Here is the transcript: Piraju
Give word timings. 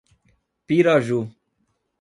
Piraju 0.67 1.19